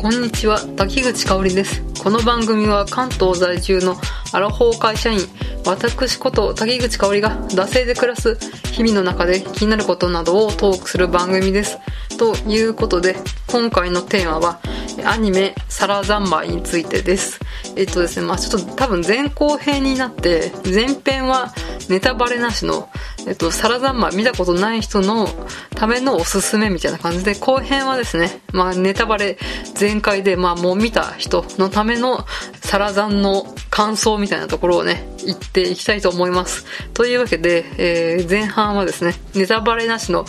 [0.00, 0.58] こんにちは。
[0.78, 1.82] 滝口香織です。
[2.02, 3.96] この番組は関東在住の
[4.32, 5.20] アラフォー会社員。
[5.66, 8.38] 私こと滝口香織が惰性で暮らす
[8.72, 11.78] 日々の中で気になることなどをトークする番組です。
[12.16, 13.14] ということで
[13.48, 14.60] 今回のテーマは
[15.04, 17.40] アニメ「サラ三昧」についてです。
[17.76, 21.52] えっとですねまあちょっと多分前後編になって前編は
[21.88, 22.88] ネタバレなしの
[23.26, 25.28] えっと、サラ三昧見たことない人の
[25.74, 29.38] ためのおすすめみたいな感じで、後編はですね、まあネタバレ
[29.74, 32.26] 全開で、まあもう見た人のための
[32.60, 36.66] サラザンの感想みたいなところをね、言っていきたいと思います。
[36.92, 40.26] というわけで、えー、前半はですね、ネタバレなしの、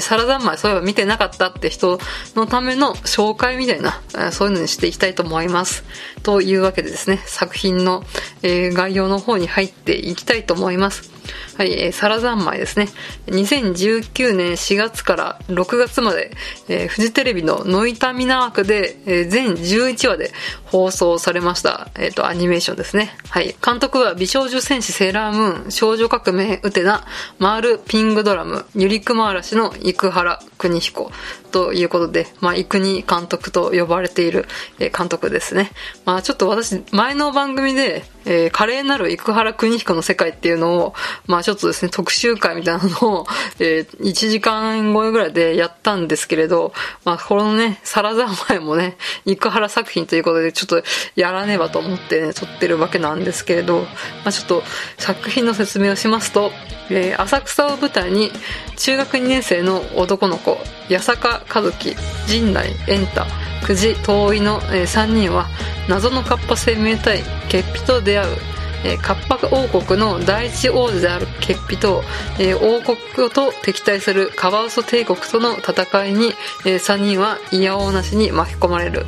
[0.00, 1.98] サラダンマイそういえば見てなかったって人
[2.36, 5.82] のための紹介みたいな、そういうのにしていきたいと思います。
[6.22, 8.04] というわけでですね、作品の、
[8.44, 11.10] えー、概要の方に入っていきたいと思います。
[11.56, 12.88] はい、えー、サラ三昧ですね。
[13.26, 16.32] 2019年4月から6月まで、
[16.68, 20.32] えー、フジテレビのノイタミナ枠で、えー、全11話で
[20.64, 23.16] 放送されました、えっ、ー、と、アニメーションですね。
[23.28, 23.54] はい。
[23.64, 27.04] 監督は美少女戦士セーラームーン、少女革命ウテナ、
[27.38, 31.10] マールピングドラム、ユリクマ嵐の生原邦彦
[31.50, 34.46] ということで、まあ、生国監督と呼ばれている、
[34.78, 35.70] え監督ですね。
[36.04, 40.94] まあ、ちょっと私、前の番組で、えー、華麗なる生原邦彦の世界っていうのを、
[41.26, 43.26] まあちょっとですね、特集会みたいなのを、
[43.58, 46.72] えー、1時間超えぐらいでやったんですけれど、
[47.04, 50.82] まあこのね、サラザ前もね、生原作品ということでちょっと
[51.16, 53.86] やらねばと思ってね、撮ってるわけなんですけれど、ま
[54.26, 54.62] あちょっと
[54.98, 56.52] 作品の説明をしますと、
[56.90, 58.30] えー、浅草を舞台に
[58.76, 61.96] 中学2年生の男の子、八坂和樹、
[62.26, 63.26] 陣内エンタ、
[63.66, 65.46] 久慈遠いの、えー、3人は
[65.88, 68.36] 謎のカッパ生命体ケッピと出会う、
[68.84, 72.02] えー、カッパ王国の第一王子であるケッピと、
[72.38, 76.32] えー、王国と敵対するカワウソ帝国との戦いに、
[76.66, 79.04] えー、3人は嫌おうなしに巻き込まれる、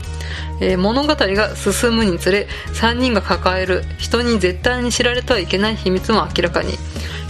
[0.60, 6.78] えー、物語が進むにつれ3人が抱える人に絶対に知られてはいけない秘密も明らかに。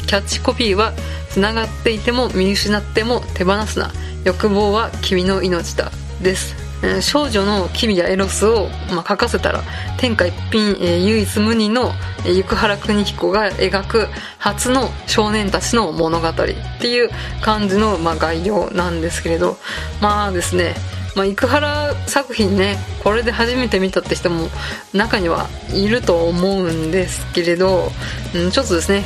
[0.06, 0.92] キャッチコピーは
[1.30, 3.90] 「つながっていても見失っても手放すな。
[4.24, 5.90] 欲望は君の命だ」
[6.20, 6.63] です。
[7.00, 9.62] 少女の機微やエロスを、まあ、書かせたら
[9.98, 11.92] 天下一品、えー、唯一無二の、
[12.26, 14.06] えー、生原邦彦が描く
[14.38, 16.34] 初の少年たちの物語っ
[16.80, 19.56] ていう感じの、まあ、概要なんですけれど
[20.00, 20.74] まあですね
[21.14, 24.48] まあ、生原作品ねこれで初めて見たって人も
[24.92, 27.92] 中にはいると思うんですけれど、
[28.34, 29.04] うん、ちょっとですね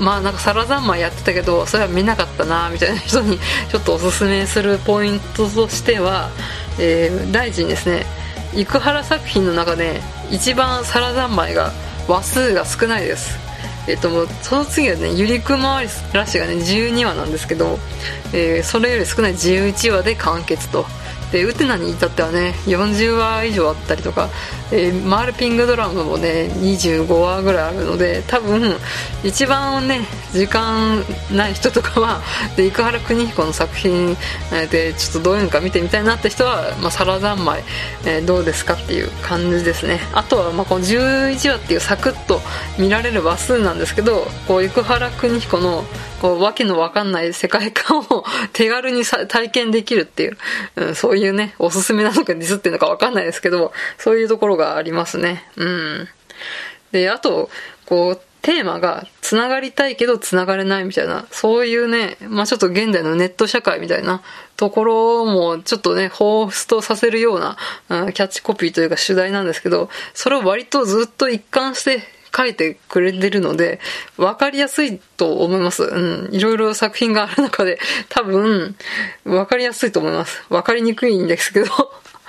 [0.00, 3.38] まあなんかサラザンマやってたけどそれは見なかったなみたいな人に
[3.70, 6.30] ちょっとおすすめするポイントとしては
[6.80, 8.06] えー、第一にですね
[8.54, 10.00] 生原作品の中で
[10.30, 11.72] 一番サラ三昧が
[12.08, 13.38] 話数が少ないです。
[13.86, 17.78] えっ、ともうその次はねゆりくまらしがね12話なんですけど、
[18.32, 20.86] えー、それより少ない11話で完結と。
[21.32, 24.28] でウテナに至ってはね40話以上あったりとか、
[24.72, 28.74] えー、マールピングドラムもね25話ぐらいあるので多分
[29.22, 30.00] 一番ね
[30.32, 32.20] 時間ない人とかは
[32.56, 34.16] で生原邦彦の作品
[34.70, 37.62] でちょっとどういうのか見てみたいなって人は、まあ、サラ三昧、
[38.04, 40.00] えー、どうですかっていう感じですね。
[40.12, 42.40] あとはまあこの11話っていうサクッと
[42.78, 45.84] 見られる話数なんですけどこう生原邦彦の
[46.20, 50.38] こう、わけのわかんない世界観を手軽にさ体験できるっていう、
[50.76, 55.44] うん、そういうね、おすすめなのかディスってるのかわかんないですけど、そういうところがありますね。
[55.56, 56.08] うん。
[56.92, 57.50] で、あと、
[57.86, 64.22] こう、テーマが繋がりたいけど繋がれないみたいな、そういうね、まあちょっと現代のネット社会みたいな
[64.56, 67.56] ところもちょっとね、彷彿とさせるような、
[67.90, 72.02] うん、キャッチコピーというか主題なんですけど、それを割とずっと一貫して
[72.36, 73.80] 書いてくれてるので、
[74.16, 75.84] わかりやすいと思います。
[75.84, 76.34] うん。
[76.34, 78.76] いろいろ作品がある中で、多分、
[79.24, 80.42] わかりやすいと思います。
[80.48, 81.70] わかりにくいんですけど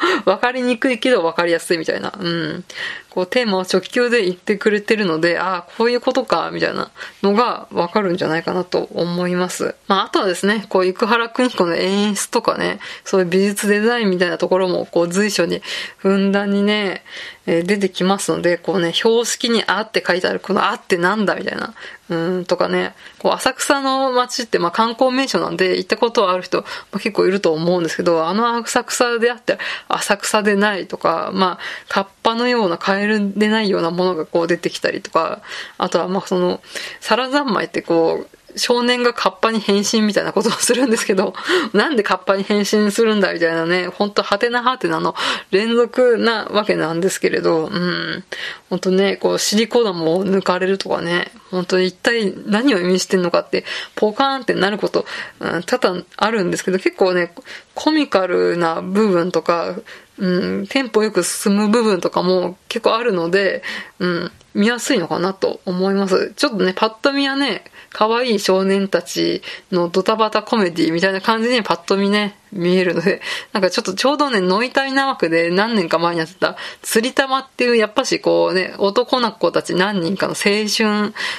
[0.26, 2.14] わかりにくいけどわかりやすいみたいな。
[2.18, 2.64] うん。
[3.12, 6.92] こうテーマを直球で言ってくれてるので、ああ、こういうことか、みたいな
[7.22, 9.76] のがわかるんじゃないかなと思います。
[9.88, 15.62] まあ、あとはですね、こう、生原邦彦の演出とかね、そういう美術デザインみたいなところも、こう、随所に
[15.98, 17.04] ふんだんにね、
[17.48, 21.74] え、出てきますので、こうね、標識にあって書いてある、このあってなんだみたいな、
[22.10, 29.58] うんとかね、こう浅草の街ってまあ観光名所なんで行ったことはある人、まあ、結構いると思うんですけど、あの浅草であって
[29.88, 35.42] 浅草でないとか、まあ、カッパのようなカエルでないようなものがこう出てきたりとか、
[35.80, 36.62] あとはまあその、
[37.00, 41.34] サラ三昧ってこう、少年がカッパに変身みたいなことをするんですけど、
[41.74, 45.16] なんでカッパに変身するんだみたいなね、ほんとハテナハテナの
[45.52, 48.24] 連続なわけなんですけれど、うん。
[48.70, 53.64] ほんとね、こう、シリコ玉を抜かれるとかね、本当に一体何を意味してんのかって、
[53.96, 55.06] ポカーンってなること、
[55.40, 57.34] うん、多々あるんですけど、結構ね、
[57.74, 59.76] コミカルな部分とか、
[60.22, 63.64] うん、テンポよく進む部分とかも結構あるので、
[63.98, 66.34] うん、見やすいのかなと思います。
[66.36, 73.22] ちょっとね、パッと見はね、可愛い少年たちのドタバタコメディみたいな感じにパッと見ね、見えるので、
[73.54, 80.68] なんかちょっとちょうどね、ノイタイな枠で何年か前にやってた、釣り玉っていう、やっぱしこうね、男の子たち何人かの青春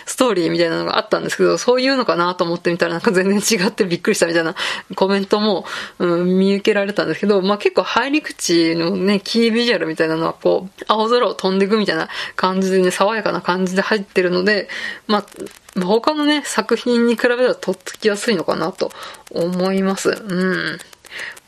[0.07, 4.55] ストーリーみたいなのがあったんですけど、そういうのかなと思ってみたらなんか全然違ってびっくりしたみたいな
[4.95, 5.67] コメントも、
[5.99, 14.69] うん、見受けられたんですけど、まあ結構入り口のね、キービジュアルみたいなのはこう、青空を飛んでいくみたいな感じでね、爽やかな感じで入ってるので、
[15.07, 18.93] まあ、他のね、作品に比べたらとっつきやすいのかなと
[19.31, 20.11] 思います。
[20.11, 20.79] うん。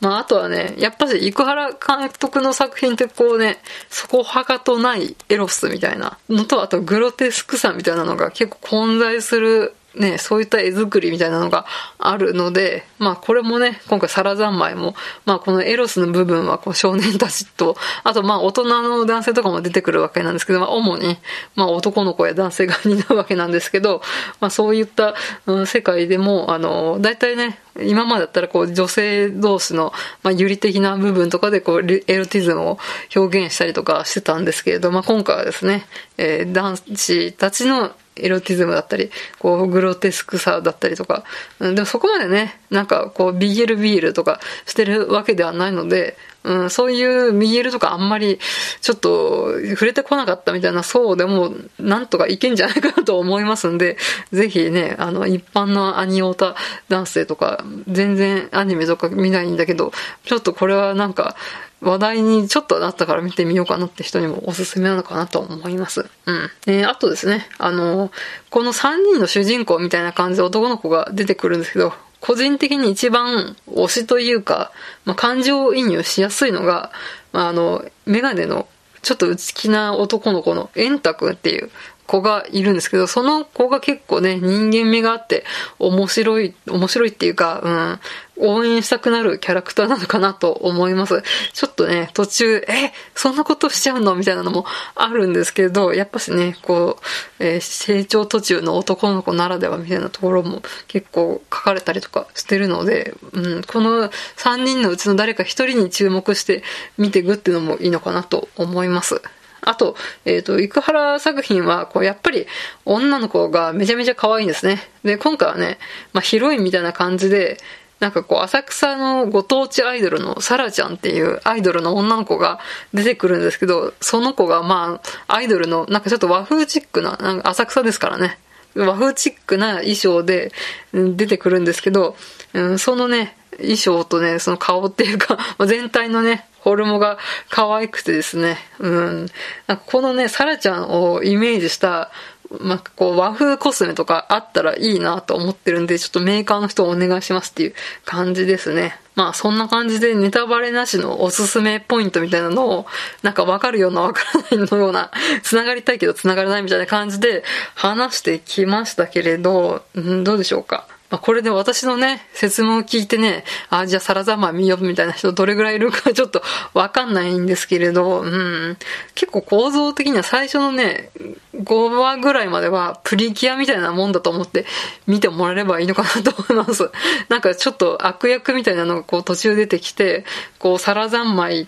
[0.01, 3.59] まあ、あとはね、やっぱり、生原監督の作品ってこうね、
[3.89, 11.65] そこはかとないエロスみたいなのと、あとグロテスクさみたいなのが結構混在するね、そういった絵作りみたいなのが
[12.09, 21.17] あるので、まあこれもね、今回サラ三昧も、まあこのエロスの部分はこう少年たちと、あとまあ大人の男性とかも出てくるわけなんですけど、まあ主に、
[21.55, 24.01] まあ男の子や男性が担うわけなんですけど、
[24.39, 25.15] まあそういった、
[25.45, 29.91] うん、世界でも、あの、大体ね、今までだったらこう女性同士の、
[30.23, 32.77] まあ、有利的な部分とかでこうエロティズムを
[33.13, 35.85] 表現したりとかしてたんですけれど、まあ今回はですね、
[36.17, 41.23] えー、男子たちのエロティズムだったり、こう、グロテスクさだったりとか、
[41.59, 48.39] でもそこまでね、なんかこう、BL ビールとかしてるわけではないので、うん、そういう BL とかあんまり
[48.81, 53.97] ちょっと触れてこなかったみたいなそうでもなんとかいけんじゃないかなと思いますんで、
[54.31, 56.55] ぜひね、あの一般のアニオタ
[56.89, 59.91] 男性とか全然アニメとか見ないんだけど、
[60.25, 61.35] ちょっとこれはなんか
[61.81, 66.05] 話題にちょっとなったから見てみようかなって人にもおすすめなのかなと思います。
[66.25, 66.49] うん。
[66.67, 68.11] えーあとですね、あの、
[68.49, 71.93] この3人の主人公みたいな感じで男の子が出てくるんですけど、
[72.25, 74.71] 個人的に一番推しというか、
[75.05, 76.91] まあ、感情移入しやすいのが、
[77.31, 78.67] まあ、あの、メガネの
[79.03, 81.69] ちょっと内気な男の子のエンタ君っていう
[82.07, 85.43] 子がいるんですけど、その子が結構ね、人間味があって、
[85.77, 87.99] 面白い、面白いっていうか、うん、
[88.37, 91.23] 応援したくなるキャラクターなのかなと思います。
[91.53, 94.65] ちょっとね、途中、え、そんなことしちゃうのみたいなのも
[94.95, 96.97] あるんですけど、やっぱしね、こ
[97.39, 106.63] う、えー、成長途中の男の子ならではみたいなところも結構書かれたりとかしてるので、うん、この3人のうちの誰か1人に注目して
[106.97, 109.21] 見ていくっていうのもいいのかなと思います。
[109.65, 109.95] あと、
[110.25, 112.45] えっ、ー、と、生原作品は、こう、やっぱり
[112.85, 114.79] 女の子がめちゃめちゃ可愛いんですね。
[115.03, 115.79] で、今回はね、
[116.13, 117.57] まあ、ヒロインみたいな感じで、
[117.99, 122.59] なんかこう、浅草のご当地アイドルのサラちゃんっていうアイドルの女の子が
[122.93, 128.37] 出てくるんですけど、その子がまあ、アイドルの、なんかちょっと和風チックな、なんか浅草ですからね。
[128.75, 130.51] 和風チックな衣装で
[130.93, 132.17] 出てくるんですけど、
[132.53, 137.17] うん、そのね、衣装とね、その顔っていうか、 全体のね、フォルムが
[137.49, 139.25] 可愛くてですね、うん。
[139.67, 142.11] なんかこのね、サラちゃんをイメージした、
[142.59, 147.73] まあ、こう和風コスメとかあったらいいなと思ってるんで、ちょっとメーカーの人お願いしますっていう
[148.05, 148.99] 感じですね。
[149.15, 152.85] まあそんな感じでネタバレなしのおすすめポイントみたいなのを、
[153.23, 154.21] なんかわかるようなわか
[154.51, 155.11] らないのような、
[155.43, 157.43] 繋がりたいけど繋がらないみたいな感じで
[157.75, 160.87] 話してきましたけれど、ん、どうでしょうか？
[161.09, 166.41] まあ、これで私のね、説明を聞いてね、あ、じゃあサラザマ見よみたいな人どれぐらいいるかちょっと
[166.73, 168.77] わかんないんですけれど、うん。
[169.13, 171.11] 結構構造的には最初のね、
[171.55, 174.65] 5話ぐらいまではプリキュアみたいなもんだと思って
[175.05, 176.89] 見てもらえればいいのかなと思います。
[177.29, 180.25] なんかちょっと悪役みたいなのがこう途中出てきて、
[180.57, 181.67] こうサラ三昧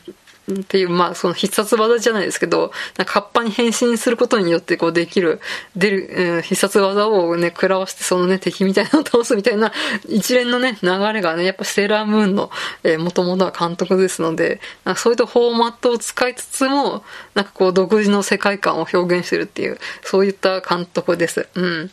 [0.52, 5.42] っていう、まあ、その必殺技じゃないですけど、なんかカッパに変身することによってこうできる、
[5.76, 9.74] 出る、うん、必殺技をね、食らわしてそのね、敵みたいなのを倒すみたいな
[10.08, 12.50] 一連のね、流れがね、やっぱセーラームーンの、
[12.84, 21.48] えー、元々は監督ですので、なんかそういったフォーマットを使いつつも、なんかこう独自の世界観を表現してるっていう、そういった監督です。
[21.56, 21.92] うん。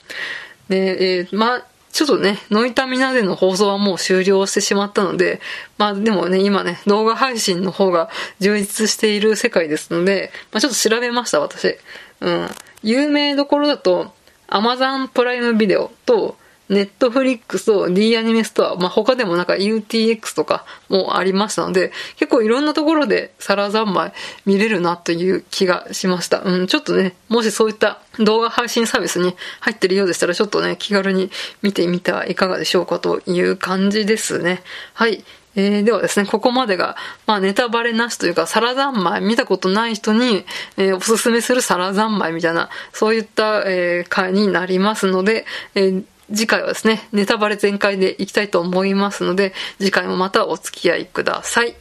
[0.68, 5.40] で、えー、まあ、ちょっとね、ノイタミナでの放送はもう終了してしまったので、
[5.78, 8.10] まあでもね、今ね、動画配信の方が
[8.40, 11.78] 充実している世界ですので、まあちょっと調べました、私。
[12.20, 12.48] うん。
[12.82, 14.12] 有名どころだと、
[14.48, 16.36] Amazon プライムビデオと、
[16.68, 24.12] ネットフリックスと D アニメストア、まあ、他でもなんか UTX とかもありましたので、結構いろんなところでサラ三昧
[24.46, 26.40] 見れるなという気がしました。
[26.40, 31.30] うん、ちょっとね、もしそういった動画配信サービスに入ってるようでしたら、ちょっとね、気軽に
[31.62, 34.62] 見てみてはいかがでしょうかという感じですね。
[34.94, 35.24] はい。
[35.56, 40.44] えー、ではですね、ここまでが、まあネタバレなしというか、サラ三昧見たことない人に、
[40.76, 51.74] えー、おすすめするサラ三昧みたいな、そういった、えー、回になりますので、えー次回はですね、ネタバレ全開でいきたいと思いますので、次回もまたお付き合いください。